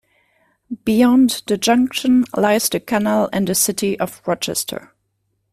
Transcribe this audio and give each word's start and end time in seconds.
Beyond 0.83 1.43
the 1.45 1.57
junction 1.59 2.25
lies 2.35 2.69
the 2.69 2.79
canal 2.79 3.29
and 3.31 3.45
the 3.47 3.53
city 3.53 3.99
of 3.99 4.19
Rochester. 4.25 4.95